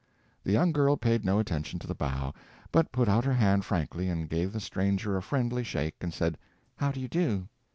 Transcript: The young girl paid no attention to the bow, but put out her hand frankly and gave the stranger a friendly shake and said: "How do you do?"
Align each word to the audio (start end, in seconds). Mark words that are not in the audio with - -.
The 0.43 0.51
young 0.51 0.71
girl 0.71 0.97
paid 0.97 1.23
no 1.23 1.37
attention 1.37 1.77
to 1.77 1.85
the 1.85 1.93
bow, 1.93 2.33
but 2.71 2.91
put 2.91 3.07
out 3.07 3.23
her 3.23 3.35
hand 3.35 3.65
frankly 3.65 4.09
and 4.09 4.27
gave 4.27 4.51
the 4.51 4.59
stranger 4.59 5.15
a 5.15 5.21
friendly 5.21 5.63
shake 5.63 5.97
and 6.01 6.11
said: 6.11 6.39
"How 6.77 6.91
do 6.91 6.99
you 6.99 7.07
do?" 7.07 7.49